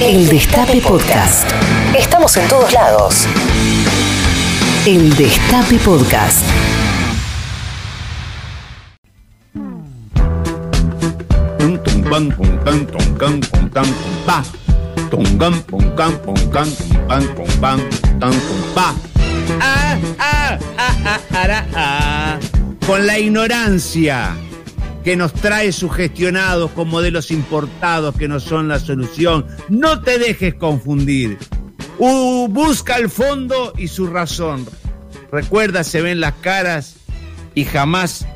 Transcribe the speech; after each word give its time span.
El 0.00 0.28
Destape 0.28 0.80
Podcast. 0.80 1.50
Estamos 1.92 2.36
en 2.36 2.46
todos 2.46 2.72
lados. 2.72 3.26
El 4.86 5.14
Destape 5.16 5.76
Podcast. 5.78 6.44
Ah, 19.60 19.98
ah, 20.20 20.58
ah, 20.78 21.20
ah, 21.32 21.64
ah. 21.74 22.38
Con 22.86 23.04
la 23.04 23.18
ignorancia 23.18 24.36
que 25.04 25.16
nos 25.16 25.32
trae 25.32 25.72
sugestionados 25.72 26.70
con 26.72 26.88
modelos 26.88 27.30
importados 27.30 28.16
que 28.16 28.28
no 28.28 28.40
son 28.40 28.68
la 28.68 28.78
solución. 28.78 29.46
No 29.68 30.02
te 30.02 30.18
dejes 30.18 30.54
confundir. 30.54 31.38
Busca 31.98 32.96
el 32.96 33.10
fondo 33.10 33.72
y 33.76 33.88
su 33.88 34.06
razón. 34.06 34.66
Recuerda, 35.32 35.84
se 35.84 36.00
ven 36.00 36.20
las 36.20 36.34
caras 36.34 36.96
y 37.54 37.64
jamás 37.64 38.26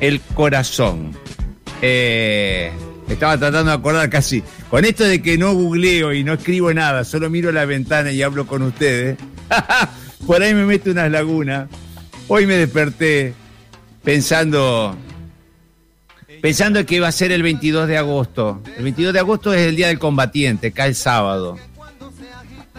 el 0.00 0.20
corazón. 0.20 1.12
Eh, 1.82 2.72
estaba 3.08 3.38
tratando 3.38 3.70
de 3.70 3.76
acordar 3.76 4.10
casi. 4.10 4.42
Con 4.70 4.84
esto 4.84 5.04
de 5.04 5.22
que 5.22 5.38
no 5.38 5.54
googleo 5.54 6.12
y 6.12 6.24
no 6.24 6.34
escribo 6.34 6.72
nada, 6.72 7.04
solo 7.04 7.30
miro 7.30 7.52
la 7.52 7.64
ventana 7.64 8.10
y 8.12 8.22
hablo 8.22 8.46
con 8.46 8.62
ustedes. 8.62 9.18
Por 10.26 10.42
ahí 10.42 10.54
me 10.54 10.64
meto 10.64 10.90
unas 10.90 11.10
lagunas. 11.10 11.68
Hoy 12.28 12.46
me 12.46 12.56
desperté 12.56 13.34
pensando 14.02 14.96
pensando 16.40 16.84
que 16.84 16.96
iba 16.96 17.08
a 17.08 17.12
ser 17.12 17.32
el 17.32 17.42
22 17.42 17.88
de 17.88 17.96
agosto. 17.96 18.62
El 18.76 18.84
22 18.84 19.12
de 19.12 19.18
agosto 19.18 19.52
es 19.52 19.62
el 19.62 19.76
Día 19.76 19.88
del 19.88 19.98
Combatiente, 19.98 20.72
cae 20.72 20.88
el 20.88 20.94
sábado. 20.94 21.58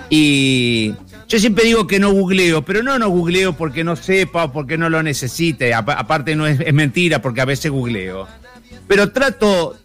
Y 0.09 0.93
yo 1.27 1.39
siempre 1.39 1.65
digo 1.65 1.87
que 1.87 1.99
no 1.99 2.11
googleo, 2.11 2.63
pero 2.63 2.83
no 2.83 2.97
no 2.97 3.09
googleo 3.09 3.53
porque 3.53 3.83
no 3.83 3.95
sepa, 3.95 4.51
porque 4.51 4.77
no 4.77 4.89
lo 4.89 5.03
necesite. 5.03 5.73
Aparte 5.73 6.35
no 6.35 6.47
es, 6.47 6.59
es 6.59 6.73
mentira 6.73 7.21
porque 7.21 7.41
a 7.41 7.45
veces 7.45 7.71
googleo. 7.71 8.27
Pero 8.87 9.11
trato 9.11 9.77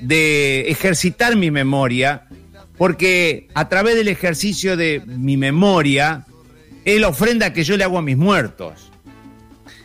de 0.00 0.68
ejercitar 0.68 1.36
mi 1.36 1.50
memoria 1.50 2.28
porque 2.78 3.48
a 3.54 3.68
través 3.68 3.96
del 3.96 4.08
ejercicio 4.08 4.76
de 4.76 5.02
mi 5.04 5.36
memoria 5.36 6.24
es 6.84 7.00
la 7.00 7.08
ofrenda 7.08 7.52
que 7.52 7.64
yo 7.64 7.76
le 7.76 7.84
hago 7.84 7.98
a 7.98 8.02
mis 8.02 8.16
muertos. 8.16 8.90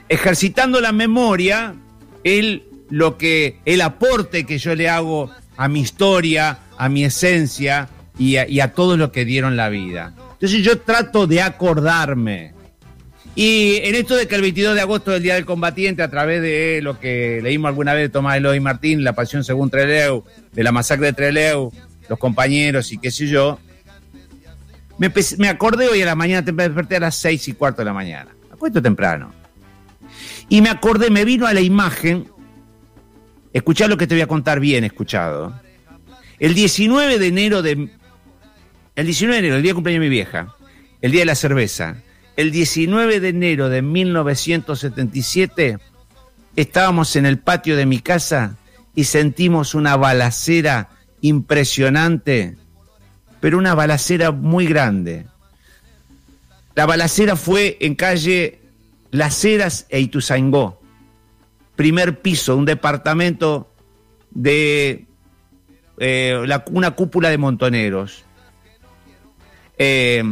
Ejercitando 0.07 0.79
la 0.79 0.91
memoria, 0.91 1.75
el, 2.23 2.63
lo 2.89 3.17
que, 3.17 3.59
el 3.65 3.81
aporte 3.81 4.45
que 4.45 4.57
yo 4.57 4.75
le 4.75 4.89
hago 4.89 5.31
a 5.57 5.67
mi 5.67 5.81
historia, 5.81 6.59
a 6.77 6.89
mi 6.89 7.03
esencia 7.03 7.89
y 8.17 8.37
a, 8.37 8.47
y 8.47 8.59
a 8.59 8.73
todo 8.73 8.97
lo 8.97 9.11
que 9.11 9.25
dieron 9.25 9.55
la 9.55 9.69
vida. 9.69 10.13
Entonces 10.33 10.63
yo 10.63 10.79
trato 10.79 11.27
de 11.27 11.41
acordarme. 11.41 12.53
Y 13.35 13.77
en 13.83 13.95
esto 13.95 14.15
de 14.15 14.27
que 14.27 14.35
el 14.35 14.41
22 14.41 14.75
de 14.75 14.81
agosto 14.81 15.11
es 15.11 15.17
el 15.17 15.23
Día 15.23 15.35
del 15.35 15.45
Combatiente, 15.45 16.03
a 16.03 16.09
través 16.09 16.41
de 16.41 16.81
lo 16.83 16.99
que 16.99 17.39
leímos 17.41 17.69
alguna 17.69 17.93
vez 17.93 18.03
de 18.03 18.09
Tomás 18.09 18.37
Eloy 18.37 18.59
Martín, 18.59 19.03
La 19.03 19.13
Pasión 19.13 19.43
según 19.43 19.71
Treleu, 19.71 20.23
de 20.51 20.63
la 20.63 20.71
masacre 20.71 21.07
de 21.07 21.13
Treleu, 21.13 21.71
los 22.07 22.19
compañeros 22.19 22.91
y 22.91 22.99
qué 22.99 23.09
sé 23.09 23.27
yo, 23.27 23.59
me, 24.97 25.49
acordé 25.49 25.87
hoy 25.87 26.01
a 26.01 26.05
la 26.05 26.15
mañana, 26.15 26.49
me 26.51 26.63
desperté 26.63 26.97
a 26.97 26.99
las 26.99 27.15
seis 27.15 27.47
y 27.47 27.53
cuarto 27.53 27.81
de 27.81 27.85
la 27.85 27.93
mañana. 27.93 28.31
Acuesto 28.51 28.81
temprano. 28.81 29.33
Y 30.49 30.61
me 30.61 30.69
acordé, 30.69 31.09
me 31.09 31.25
vino 31.25 31.47
a 31.47 31.53
la 31.53 31.61
imagen, 31.61 32.27
escuchá 33.53 33.87
lo 33.87 33.97
que 33.97 34.07
te 34.07 34.15
voy 34.15 34.21
a 34.21 34.27
contar 34.27 34.59
bien 34.59 34.83
escuchado. 34.83 35.53
El 36.39 36.53
19 36.53 37.19
de 37.19 37.27
enero 37.27 37.61
de... 37.61 37.89
El 38.95 39.05
19 39.05 39.33
de 39.33 39.39
enero, 39.39 39.55
el 39.55 39.63
día 39.63 39.71
de 39.71 39.75
cumpleaños 39.75 40.01
de 40.01 40.07
mi 40.07 40.09
vieja, 40.09 40.55
el 41.01 41.11
día 41.11 41.21
de 41.21 41.25
la 41.25 41.35
cerveza, 41.35 41.97
el 42.35 42.51
19 42.51 43.19
de 43.19 43.29
enero 43.29 43.69
de 43.69 43.81
1977, 43.81 45.77
estábamos 46.55 47.15
en 47.15 47.25
el 47.25 47.39
patio 47.39 47.75
de 47.75 47.85
mi 47.85 47.99
casa 47.99 48.57
y 48.95 49.05
sentimos 49.05 49.73
una 49.73 49.95
balacera 49.95 50.89
impresionante, 51.21 52.55
pero 53.39 53.57
una 53.57 53.73
balacera 53.73 54.31
muy 54.31 54.67
grande. 54.67 55.25
La 56.75 56.85
balacera 56.85 57.35
fue 57.35 57.77
en 57.81 57.95
calle 57.95 58.59
Las 59.11 59.43
Heras 59.45 59.85
e 59.89 59.99
Ituzaingó, 59.99 60.82
primer 61.75 62.21
piso, 62.21 62.55
un 62.55 62.65
departamento 62.65 63.73
de 64.31 65.05
eh, 65.97 66.37
una 66.71 66.91
cúpula 66.91 67.29
de 67.29 67.37
montoneros. 67.37 68.23
Eh, 69.77 70.23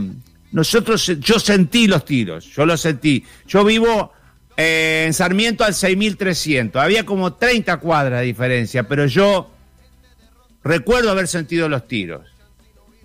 nosotros, 0.51 1.05
yo 1.19 1.39
sentí 1.39 1.87
los 1.87 2.05
tiros, 2.05 2.45
yo 2.45 2.65
los 2.65 2.81
sentí. 2.81 3.23
Yo 3.47 3.63
vivo 3.63 4.11
eh, 4.57 5.05
en 5.07 5.13
Sarmiento 5.13 5.63
al 5.63 5.73
6300, 5.73 6.81
había 6.81 7.05
como 7.05 7.33
30 7.33 7.77
cuadras 7.77 8.19
de 8.19 8.25
diferencia, 8.25 8.83
pero 8.83 9.05
yo 9.05 9.49
recuerdo 10.63 11.11
haber 11.11 11.27
sentido 11.27 11.69
los 11.69 11.87
tiros. 11.87 12.27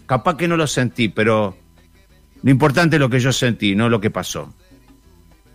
Capaz 0.06 0.36
que 0.36 0.48
no 0.48 0.56
los 0.56 0.72
sentí, 0.72 1.08
pero 1.08 1.56
lo 2.42 2.50
importante 2.50 2.96
es 2.96 3.00
lo 3.00 3.10
que 3.10 3.20
yo 3.20 3.32
sentí, 3.32 3.74
no 3.74 3.88
lo 3.88 4.00
que 4.00 4.10
pasó. 4.10 4.54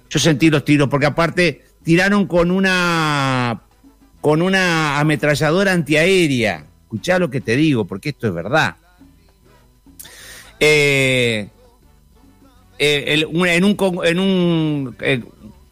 Yo 0.09 0.19
sentí 0.19 0.49
los 0.49 0.65
tiros 0.65 0.89
porque 0.89 1.05
aparte 1.05 1.63
tiraron 1.83 2.27
con 2.27 2.51
una 2.51 3.61
con 4.21 4.41
una 4.41 4.99
ametralladora 4.99 5.73
antiaérea. 5.73 6.65
Escuchá 6.83 7.17
lo 7.17 7.29
que 7.29 7.41
te 7.41 7.55
digo, 7.55 7.85
porque 7.85 8.09
esto 8.09 8.27
es 8.27 8.33
verdad. 8.33 8.75
Eh, 10.59 11.49
eh, 12.77 13.25
en, 13.33 13.63
un, 13.63 13.77
en 14.05 14.19
un, 14.19 14.95
eh, 15.01 15.23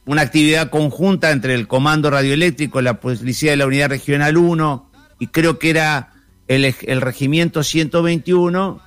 una 0.05 0.21
actividad 0.23 0.69
conjunta 0.69 1.31
entre 1.31 1.53
el 1.53 1.67
Comando 1.67 2.09
Radioeléctrico, 2.09 2.81
la 2.81 2.99
Policía 2.99 3.51
de 3.51 3.57
la 3.57 3.67
Unidad 3.67 3.89
Regional 3.89 4.37
1 4.37 4.89
y 5.19 5.27
creo 5.27 5.59
que 5.59 5.69
era 5.69 6.13
el, 6.47 6.73
el 6.83 7.01
Regimiento 7.01 7.63
121, 7.63 8.81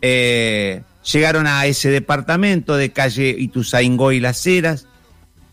eh, 0.00 0.82
llegaron 1.12 1.46
a 1.46 1.66
ese 1.66 1.90
departamento 1.90 2.76
de 2.76 2.92
calle 2.92 3.34
Ituzaingó 3.38 4.12
y 4.12 4.20
Las 4.20 4.46
Heras, 4.46 4.86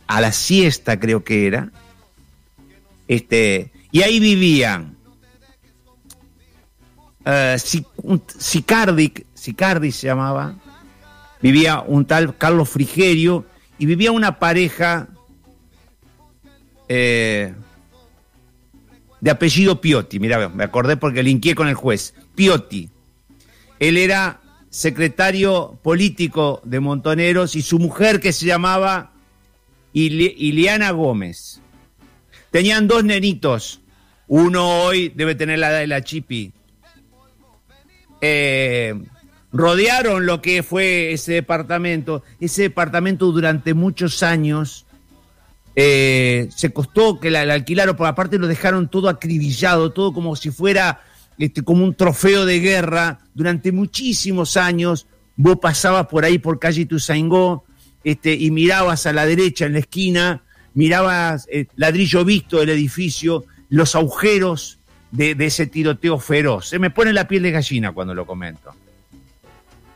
a 0.08 0.22
la 0.22 0.32
siesta 0.32 1.00
creo 1.00 1.24
que 1.24 1.48
era, 1.48 1.72
este, 3.08 3.72
y 3.92 4.02
ahí 4.02 4.20
vivían 4.20 4.96
uh, 7.26 8.18
Sicardi, 8.38 9.12
se 9.92 10.08
llamaba, 10.08 10.56
vivía 11.42 11.82
un 11.82 12.06
tal 12.06 12.38
Carlos 12.38 12.70
Frigerio 12.70 13.46
y 13.78 13.86
vivía 13.86 14.12
una 14.12 14.40
pareja 14.40 15.10
eh, 16.88 17.54
de 19.22 19.32
apellido 19.32 19.80
Piotti. 19.80 20.20
Mira, 20.20 20.50
me 20.50 20.64
acordé 20.64 20.98
porque 20.98 21.24
linqué 21.24 21.56
con 21.56 21.68
el 21.68 21.76
juez. 21.76 22.14
Piotti. 22.36 22.90
Él 23.80 23.98
era 23.98 24.42
secretario 24.70 25.80
político 25.82 26.62
de 26.66 26.80
Montoneros 26.80 27.56
y 27.56 27.62
su 27.62 27.80
mujer 27.80 28.20
que 28.20 28.34
se 28.34 28.46
llamaba 28.46 29.13
Iliana 29.94 30.92
Gómez. 30.92 31.62
Tenían 32.52 32.88
dos 32.88 33.04
nenitos. 33.04 33.82
Uno 34.28 34.84
hoy 34.84 35.10
debe 35.10 35.36
tener 35.36 35.60
la 35.60 35.70
edad 35.70 35.80
de 35.80 35.88
la 35.88 36.04
Chipi. 36.04 36.52
Eh, 38.22 38.94
rodearon 39.52 40.26
lo 40.26 40.42
que 40.42 40.64
fue 40.64 41.14
ese 41.14 41.34
departamento. 41.34 42.24
Ese 42.40 42.64
departamento 42.64 43.32
durante 43.32 43.74
muchos 43.74 44.24
años 44.24 44.86
eh, 45.76 46.50
se 46.56 46.72
costó 46.72 47.20
que 47.20 47.32
la, 47.32 47.46
la, 47.46 47.54
alquilaron, 47.56 47.96
por 47.96 48.08
aparte 48.08 48.38
lo 48.38 48.48
dejaron 48.48 48.90
todo 48.90 49.10
acribillado, 49.10 49.92
todo 49.92 50.14
como 50.14 50.36
si 50.36 50.52
fuera 50.52 51.02
este, 51.38 51.64
como 51.64 51.84
un 51.84 51.96
trofeo 51.96 52.46
de 52.46 52.60
guerra. 52.60 53.20
Durante 53.34 53.72
muchísimos 53.72 54.58
años 54.58 55.08
vos 55.36 55.58
pasabas 55.60 56.08
por 56.08 56.26
ahí 56.26 56.40
por 56.40 56.60
calle 56.60 56.86
Tuzaingó 56.86 57.66
este, 58.04 58.34
y 58.34 58.52
mirabas 58.52 59.06
a 59.06 59.14
la 59.14 59.26
derecha 59.26 59.66
en 59.66 59.74
la 59.74 59.80
esquina, 59.80 60.44
mirabas 60.74 61.48
el 61.52 61.68
ladrillo 61.76 62.26
visto 62.26 62.60
del 62.60 62.70
edificio, 62.70 63.46
los 63.70 63.96
agujeros 63.96 64.80
de, 65.12 65.36
ese 65.40 65.68
tiroteo 65.68 66.20
feroz. 66.20 66.70
Se 66.70 66.80
me 66.80 66.90
pone 66.90 67.14
la 67.14 67.28
piel 67.28 67.44
de 67.44 67.52
gallina 67.52 67.92
cuando 67.92 68.14
lo 68.14 68.26
comento. 68.26 68.74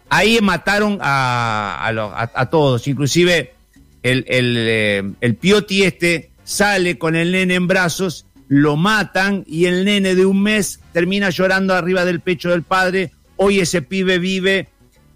Ahí 0.09 0.39
mataron 0.42 1.00
a 1.01 2.48
todos, 2.50 2.88
inclusive 2.88 3.57
el, 4.04 4.25
el, 4.27 4.56
eh, 4.57 5.04
el, 5.21 5.36
Pioti 5.36 5.83
este 5.83 6.31
sale 6.44 6.98
con 6.98 7.15
el 7.15 7.31
nene 7.31 7.56
en 7.56 7.68
brazos, 7.68 8.25
lo 8.48 8.77
matan 8.77 9.44
y 9.48 9.65
el 9.65 9.86
nene 9.86 10.15
de 10.15 10.25
un 10.25 10.42
mes 10.42 10.80
termina 10.94 11.30
llorando 11.30 11.74
arriba 11.74 12.06
del 12.06 12.21
pecho 12.21 12.50
del 12.50 12.63
padre. 12.63 13.12
Hoy 13.36 13.59
ese 13.59 13.81
pibe 13.81 14.19
vive 14.19 14.69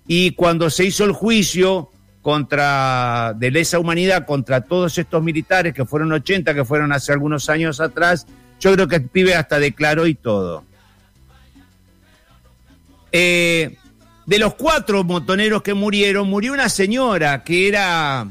y 0.07 0.31
cuando 0.31 0.69
se 0.69 0.85
hizo 0.85 1.05
el 1.05 1.13
juicio 1.13 1.90
contra 2.21 3.33
de 3.35 3.51
lesa 3.51 3.79
humanidad 3.79 4.25
contra 4.25 4.61
todos 4.61 4.97
estos 4.97 5.23
militares 5.23 5.73
que 5.73 5.85
fueron 5.85 6.11
80, 6.11 6.53
que 6.53 6.65
fueron 6.65 6.91
hace 6.91 7.11
algunos 7.11 7.49
años 7.49 7.79
atrás, 7.79 8.27
yo 8.59 8.73
creo 8.73 8.87
que 8.87 8.97
el 8.97 9.07
pibe 9.07 9.35
hasta 9.35 9.59
declaró 9.59 10.05
y 10.05 10.15
todo. 10.15 10.63
Eh, 13.11 13.75
de 14.25 14.39
los 14.39 14.53
cuatro 14.53 15.03
montoneros 15.03 15.61
que 15.61 15.73
murieron, 15.73 16.29
murió 16.29 16.53
una 16.53 16.69
señora 16.69 17.43
que 17.43 17.67
era, 17.67 18.27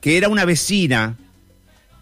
que 0.00 0.16
era 0.16 0.28
una 0.28 0.44
vecina, 0.44 1.16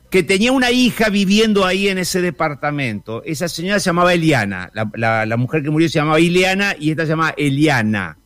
que 0.08 0.22
tenía 0.22 0.52
una 0.52 0.70
hija 0.70 1.08
viviendo 1.08 1.64
ahí 1.64 1.88
en 1.88 1.98
ese 1.98 2.20
departamento. 2.20 3.22
Esa 3.24 3.48
señora 3.48 3.80
se 3.80 3.86
llamaba 3.86 4.14
Eliana, 4.14 4.70
la, 4.72 5.36
mujer 5.36 5.62
que 5.62 5.70
murió 5.70 5.88
se 5.88 5.98
llamaba 5.98 6.20
Ileana 6.20 6.74
y 6.78 6.90
esta 6.90 7.04
se 7.04 7.10
llamaba 7.10 7.34
Eliana. 7.36 8.16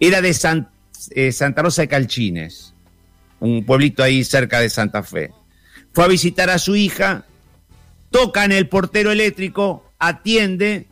Era 0.00 0.20
de 0.20 0.28
eh, 1.14 1.32
Santa 1.32 1.62
Rosa 1.62 1.82
de 1.82 1.88
Calchines, 1.88 2.74
un 3.40 3.64
pueblito 3.64 4.02
ahí 4.02 4.24
cerca 4.24 4.60
de 4.60 4.70
Santa 4.70 5.02
Fe. 5.02 5.32
Fue 5.92 6.04
a 6.04 6.08
visitar 6.08 6.50
a 6.50 6.58
su 6.58 6.76
hija, 6.76 7.24
toca 8.10 8.44
en 8.44 8.52
el 8.52 8.68
portero 8.68 9.10
eléctrico, 9.10 9.90
atiende 9.98 10.86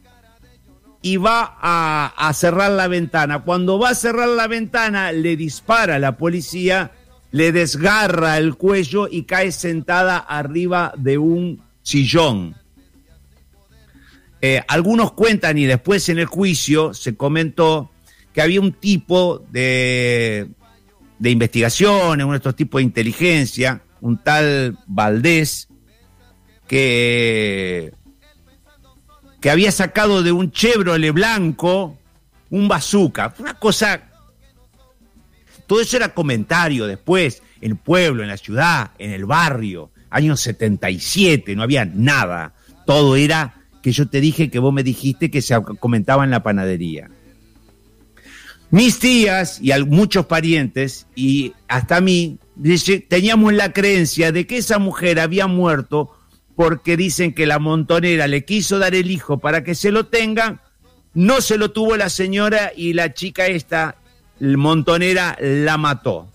y 1.02 1.16
va 1.16 1.58
a, 1.60 2.32
cerrar 2.34 2.70
la 2.72 2.88
ventana. 2.88 3.40
Cuando 3.40 3.78
va 3.78 3.90
a 3.90 3.94
cerrar 3.94 4.28
la 4.28 4.46
ventana, 4.46 5.12
le 5.12 5.36
dispara 5.36 5.96
a 5.96 5.98
la 5.98 6.16
policía, 6.16 6.92
le 7.32 7.52
desgarra 7.52 8.38
el 8.38 8.54
cuello 8.56 9.08
y 9.10 9.24
cae 9.24 9.52
sentada 9.52 10.18
arriba 10.18 10.92
de 10.96 11.18
un 11.18 11.62
sillón. 11.82 12.54
Eh, 14.40 14.60
algunos 14.66 15.12
cuentan 15.12 15.58
y 15.58 15.66
después 15.66 16.08
en 16.08 16.18
el 16.18 16.26
juicio 16.26 16.94
se 16.94 17.16
comentó 17.16 17.91
que 18.32 18.42
había 18.42 18.60
un 18.60 18.72
tipo 18.72 19.44
de, 19.50 20.48
de 21.18 21.30
investigación, 21.30 22.22
uno 22.22 22.32
de 22.32 22.36
estos 22.36 22.56
tipos 22.56 22.78
de 22.78 22.84
inteligencia, 22.84 23.82
un 24.00 24.18
tal 24.18 24.78
Valdés, 24.86 25.68
que 26.66 27.92
que 29.40 29.50
había 29.50 29.72
sacado 29.72 30.22
de 30.22 30.30
un 30.30 30.52
Chevrolet 30.52 31.12
blanco 31.12 31.98
un 32.52 32.68
bazooka. 32.68 33.34
Una 33.38 33.54
cosa. 33.54 34.02
Todo 35.66 35.80
eso 35.80 35.96
era 35.96 36.12
comentario 36.12 36.86
después, 36.86 37.42
en 37.60 37.72
el 37.72 37.76
pueblo, 37.78 38.22
en 38.22 38.28
la 38.28 38.36
ciudad, 38.36 38.92
en 38.98 39.10
el 39.10 39.24
barrio. 39.24 39.90
Año 40.10 40.36
77, 40.36 41.56
no 41.56 41.62
había 41.62 41.86
nada. 41.86 42.52
Todo 42.86 43.16
era 43.16 43.54
que 43.82 43.90
yo 43.90 44.06
te 44.06 44.20
dije 44.20 44.50
que 44.50 44.58
vos 44.58 44.72
me 44.72 44.82
dijiste 44.82 45.30
que 45.30 45.40
se 45.40 45.60
comentaba 45.80 46.24
en 46.24 46.30
la 46.30 46.42
panadería. 46.42 47.10
Mis 48.72 48.98
tías 48.98 49.58
y 49.60 49.70
muchos 49.84 50.24
parientes, 50.24 51.06
y 51.14 51.52
hasta 51.68 52.00
mí, 52.00 52.38
teníamos 53.06 53.52
la 53.52 53.70
creencia 53.70 54.32
de 54.32 54.46
que 54.46 54.56
esa 54.56 54.78
mujer 54.78 55.20
había 55.20 55.46
muerto 55.46 56.16
porque 56.56 56.96
dicen 56.96 57.34
que 57.34 57.44
la 57.44 57.58
montonera 57.58 58.26
le 58.28 58.46
quiso 58.46 58.78
dar 58.78 58.94
el 58.94 59.10
hijo 59.10 59.36
para 59.36 59.62
que 59.62 59.74
se 59.74 59.92
lo 59.92 60.06
tenga, 60.06 60.62
no 61.12 61.42
se 61.42 61.58
lo 61.58 61.72
tuvo 61.72 61.98
la 61.98 62.08
señora 62.08 62.72
y 62.74 62.94
la 62.94 63.12
chica 63.12 63.44
esta, 63.46 63.96
montonera, 64.40 65.36
la 65.38 65.76
mató. 65.76 66.32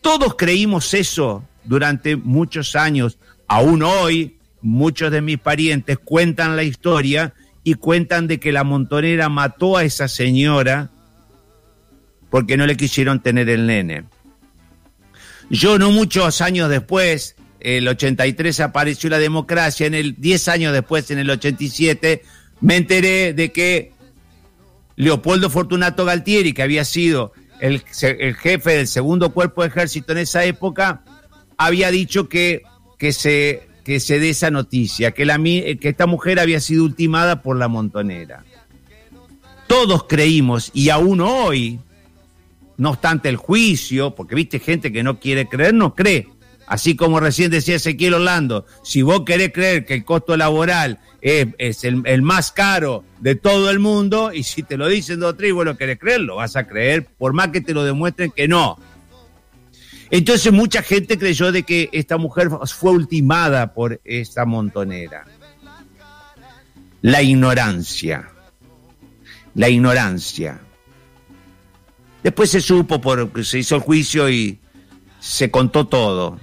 Todos 0.00 0.36
creímos 0.36 0.94
eso 0.94 1.42
durante 1.64 2.14
muchos 2.14 2.76
años. 2.76 3.18
Aún 3.48 3.82
hoy, 3.82 4.38
muchos 4.60 5.10
de 5.10 5.22
mis 5.22 5.38
parientes 5.38 5.98
cuentan 5.98 6.54
la 6.54 6.62
historia 6.62 7.34
y 7.64 7.74
cuentan 7.74 8.28
de 8.28 8.38
que 8.38 8.52
la 8.52 8.62
montonera 8.62 9.28
mató 9.28 9.76
a 9.76 9.82
esa 9.82 10.06
señora 10.06 10.92
porque 12.30 12.56
no 12.56 12.66
le 12.66 12.76
quisieron 12.76 13.20
tener 13.20 13.48
el 13.48 13.66
nene. 13.66 14.04
Yo 15.50 15.78
no 15.78 15.90
muchos 15.90 16.40
años 16.40 16.68
después 16.68 17.36
el 17.60 17.88
83 17.88 18.60
apareció 18.60 19.10
la 19.10 19.18
democracia, 19.18 19.86
en 19.86 19.94
el 19.94 20.14
10 20.16 20.48
años 20.48 20.72
después, 20.72 21.10
en 21.10 21.18
el 21.18 21.30
87, 21.30 22.22
me 22.60 22.76
enteré 22.76 23.32
de 23.32 23.52
que 23.52 23.92
Leopoldo 24.96 25.50
Fortunato 25.50 26.04
Galtieri, 26.04 26.52
que 26.52 26.62
había 26.62 26.84
sido 26.84 27.32
el, 27.60 27.80
jefe 27.80 28.76
del 28.76 28.86
segundo 28.86 29.32
cuerpo 29.32 29.62
de 29.62 29.68
ejército 29.68 30.12
en 30.12 30.18
esa 30.18 30.44
época, 30.44 31.02
había 31.56 31.90
dicho 31.90 32.28
que, 32.28 32.62
que, 32.96 33.12
se, 33.12 33.68
que 33.84 33.98
se 33.98 34.20
dé 34.20 34.30
esa 34.30 34.50
noticia, 34.50 35.10
que, 35.10 35.24
la, 35.24 35.38
que 35.38 35.78
esta 35.82 36.06
mujer 36.06 36.38
había 36.38 36.60
sido 36.60 36.84
ultimada 36.84 37.42
por 37.42 37.56
la 37.56 37.68
montonera. 37.68 38.44
Todos 39.66 40.04
creímos, 40.04 40.70
y 40.74 40.90
aún 40.90 41.20
hoy, 41.20 41.80
no 42.78 42.90
obstante 42.90 43.28
el 43.28 43.36
juicio, 43.36 44.14
porque 44.14 44.34
viste 44.34 44.58
gente 44.58 44.90
que 44.90 45.02
no 45.02 45.20
quiere 45.20 45.46
creer, 45.48 45.74
no 45.74 45.94
cree 45.94 46.28
Así 46.68 46.96
como 46.96 47.18
recién 47.18 47.50
decía 47.50 47.76
Ezequiel 47.76 48.14
Orlando, 48.14 48.66
si 48.84 49.00
vos 49.00 49.22
querés 49.24 49.52
creer 49.54 49.86
que 49.86 49.94
el 49.94 50.04
costo 50.04 50.36
laboral 50.36 50.98
es, 51.22 51.82
el, 51.82 52.22
más 52.22 52.52
caro 52.52 53.04
de 53.20 53.36
todo 53.36 53.70
el 53.70 53.78
mundo, 53.78 54.32
y 54.34 54.42
si 54.42 54.62
te 54.62 54.76
lo 54.76 54.86
dicen 54.86 55.18
dos 55.18 55.32
o 55.32 55.34
tres 55.34 55.48
y 55.48 55.52
vos 55.52 55.64
lo 55.64 55.78
querés 55.78 55.98
creer, 55.98 56.20
lo 56.20 56.36
vas 56.36 56.56
a 56.56 56.66
creer, 56.66 57.06
por 57.06 57.32
más 57.32 57.48
que 57.48 57.62
te 57.62 57.72
lo 57.72 57.84
demuestren 57.84 58.30
que 58.30 58.48
no. 58.48 58.78
Entonces 60.10 60.52
mucha 60.52 60.82
gente 60.82 61.18
creyó 61.18 61.52
de 61.52 61.62
que 61.62 61.88
esta 61.90 62.18
mujer 62.18 62.50
fue 62.66 62.90
ultimada 62.92 63.72
por 63.72 63.98
esta 64.04 64.44
montonera. 64.44 65.24
La 67.00 67.22
ignorancia. 67.22 68.28
La 69.54 69.70
ignorancia. 69.70 70.60
Después 72.22 72.50
se 72.50 72.60
supo 72.60 73.00
porque 73.00 73.44
se 73.44 73.60
hizo 73.60 73.76
el 73.76 73.82
juicio 73.82 74.28
y 74.28 74.58
se 75.20 75.50
contó 75.50 75.86
todo 75.86 76.38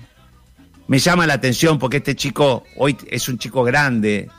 me 0.87 0.99
llama 0.99 1.25
la 1.25 1.33
atención 1.33 1.79
porque 1.79 1.97
este 1.97 2.15
chico 2.15 2.63
hoy 2.77 2.97
es 3.07 3.27
un 3.27 3.37
chico 3.37 3.63
grande. 3.63 4.29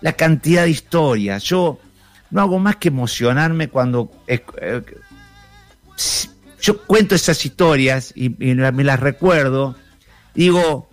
La 0.00 0.12
cantidad 0.14 0.64
de 0.64 0.70
historias. 0.70 1.44
Yo 1.44 1.78
no 2.30 2.40
hago 2.40 2.58
más 2.58 2.76
que 2.76 2.88
emocionarme 2.88 3.68
cuando 3.68 4.10
eh, 4.26 4.42
yo 6.60 6.82
cuento 6.86 7.14
esas 7.14 7.44
historias 7.44 8.12
y, 8.16 8.30
me 8.30 8.84
las 8.84 9.00
recuerdo. 9.00 9.76
Digo, 10.34 10.88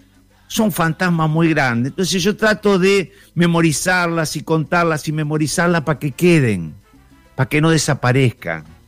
son 0.48 0.72
fantasmas 0.72 1.30
muy 1.30 1.50
grandes. 1.50 1.92
Entonces 1.92 2.22
yo 2.22 2.36
trato 2.36 2.78
de 2.78 3.14
memorizarlas 3.36 4.36
y 4.36 4.44
contarlas 4.44 5.08
y 5.08 5.14
memorizarlas 5.14 5.84
para 5.84 5.98
que 5.98 6.12
queden, 6.12 6.76
para 7.36 7.48
que 7.48 7.62
no 7.62 7.70
desaparezcan 7.70 8.79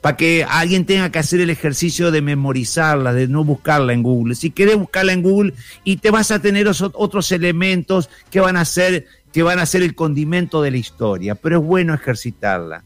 para 0.00 0.16
que 0.16 0.44
alguien 0.48 0.84
tenga 0.84 1.10
que 1.10 1.18
hacer 1.18 1.40
el 1.40 1.50
ejercicio 1.50 2.10
de 2.10 2.22
memorizarla, 2.22 3.12
de 3.12 3.28
no 3.28 3.44
buscarla 3.44 3.92
en 3.92 4.02
Google. 4.02 4.34
Si 4.34 4.50
querés 4.50 4.76
buscarla 4.76 5.12
en 5.12 5.22
Google 5.22 5.54
y 5.84 5.96
te 5.96 6.10
vas 6.10 6.30
a 6.30 6.40
tener 6.40 6.66
otros 6.68 7.32
elementos 7.32 8.10
que 8.30 8.40
van 8.40 8.56
a 8.56 8.64
ser 8.64 9.06
que 9.32 9.42
van 9.42 9.58
a 9.58 9.66
ser 9.66 9.82
el 9.82 9.96
condimento 9.96 10.62
de 10.62 10.70
la 10.70 10.76
historia, 10.76 11.34
pero 11.34 11.58
es 11.58 11.64
bueno 11.64 11.92
ejercitarla. 11.92 12.84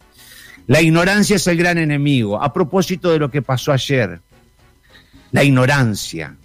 La 0.67 0.81
ignorancia 0.81 1.37
es 1.37 1.47
el 1.47 1.59
gran 1.59 1.77
enemigo. 1.77 2.43
A 2.43 2.55
propósito 2.55 3.11
de 3.11 3.19
lo 3.19 3.31
que 3.31 3.43
pasó 3.43 3.71
ayer, 3.71 4.21
la 5.31 5.45
ignorancia, 5.45 6.37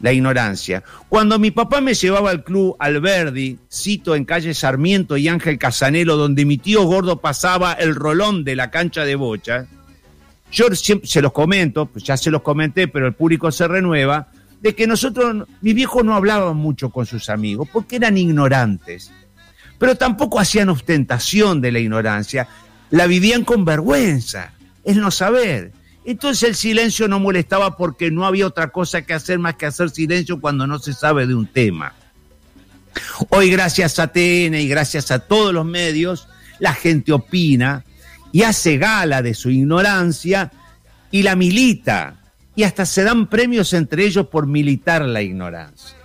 la 0.00 0.12
ignorancia. 0.12 0.82
Cuando 1.08 1.38
mi 1.38 1.50
papá 1.50 1.80
me 1.80 1.94
llevaba 1.94 2.30
al 2.30 2.42
club 2.42 2.76
Alberdi, 2.78 3.58
cito 3.70 4.14
en 4.14 4.24
calle 4.24 4.54
Sarmiento 4.54 5.16
y 5.16 5.28
Ángel 5.28 5.58
Casanelo, 5.58 6.16
donde 6.16 6.44
mi 6.44 6.58
tío 6.58 6.84
gordo 6.84 7.20
pasaba 7.20 7.74
el 7.74 7.94
rolón 7.94 8.44
de 8.44 8.56
la 8.56 8.70
cancha 8.70 9.04
de 9.04 9.14
bocha, 9.14 9.66
yo 10.50 10.74
siempre 10.74 11.08
se 11.08 11.22
los 11.22 11.32
comento, 11.32 11.86
pues 11.86 12.04
ya 12.04 12.16
se 12.16 12.30
los 12.30 12.42
comenté, 12.42 12.88
pero 12.88 13.06
el 13.06 13.14
público 13.14 13.50
se 13.52 13.68
renueva, 13.68 14.28
de 14.60 14.74
que 14.74 14.86
nosotros, 14.86 15.48
mi 15.60 15.72
viejo 15.72 16.02
no 16.02 16.14
hablaba 16.14 16.52
mucho 16.52 16.90
con 16.90 17.06
sus 17.06 17.30
amigos, 17.30 17.68
porque 17.72 17.96
eran 17.96 18.18
ignorantes, 18.18 19.10
pero 19.78 19.96
tampoco 19.96 20.38
hacían 20.38 20.68
ostentación 20.68 21.60
de 21.60 21.72
la 21.72 21.78
ignorancia, 21.78 22.48
la 22.90 23.06
vivían 23.06 23.44
con 23.44 23.64
vergüenza, 23.64 24.52
el 24.84 25.00
no 25.00 25.10
saber. 25.10 25.72
Entonces 26.04 26.48
el 26.48 26.54
silencio 26.54 27.08
no 27.08 27.20
molestaba 27.20 27.76
porque 27.76 28.10
no 28.10 28.26
había 28.26 28.46
otra 28.46 28.68
cosa 28.68 29.02
que 29.02 29.14
hacer 29.14 29.38
más 29.38 29.54
que 29.54 29.66
hacer 29.66 29.90
silencio 29.90 30.40
cuando 30.40 30.66
no 30.66 30.78
se 30.78 30.92
sabe 30.92 31.26
de 31.26 31.34
un 31.34 31.46
tema. 31.46 31.94
Hoy 33.28 33.50
gracias 33.50 33.98
a 33.98 34.08
TN 34.08 34.54
y 34.54 34.68
gracias 34.68 35.10
a 35.10 35.20
todos 35.20 35.54
los 35.54 35.64
medios, 35.64 36.26
la 36.58 36.74
gente 36.74 37.12
opina, 37.12 37.84
y 38.32 38.42
hace 38.42 38.78
gala 38.78 39.22
de 39.22 39.34
su 39.34 39.50
ignorancia 39.50 40.50
y 41.10 41.22
la 41.22 41.36
milita. 41.36 42.16
Y 42.54 42.64
hasta 42.64 42.84
se 42.84 43.04
dan 43.04 43.28
premios 43.28 43.72
entre 43.72 44.04
ellos 44.04 44.26
por 44.26 44.46
militar 44.46 45.02
la 45.02 45.22
ignorancia. 45.22 45.96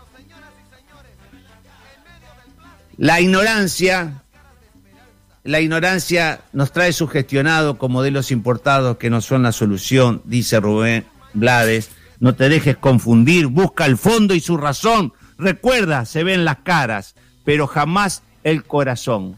La 2.97 3.19
ignorancia, 3.19 4.23
la 5.43 5.59
ignorancia 5.59 6.41
nos 6.53 6.71
trae 6.71 6.93
sugestionado 6.93 7.77
como 7.77 7.95
modelos 7.95 8.31
importados 8.31 8.97
que 8.97 9.09
no 9.09 9.19
son 9.19 9.43
la 9.43 9.51
solución, 9.51 10.21
dice 10.23 10.59
Rubén 10.59 11.05
Blades. 11.33 11.89
No 12.19 12.35
te 12.35 12.47
dejes 12.47 12.77
confundir, 12.77 13.47
busca 13.47 13.85
el 13.85 13.97
fondo 13.97 14.33
y 14.33 14.39
su 14.39 14.55
razón. 14.55 15.11
Recuerda, 15.37 16.05
se 16.05 16.23
ven 16.23 16.45
las 16.45 16.59
caras, 16.59 17.15
pero 17.43 17.67
jamás 17.67 18.23
el 18.43 18.63
corazón. 18.63 19.37